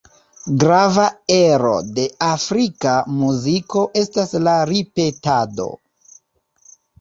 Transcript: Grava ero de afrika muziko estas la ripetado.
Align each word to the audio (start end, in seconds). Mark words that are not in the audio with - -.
Grava 0.61 1.03
ero 1.35 1.73
de 1.99 2.05
afrika 2.27 2.95
muziko 3.19 3.85
estas 4.05 4.35
la 4.49 4.57
ripetado. 4.71 5.69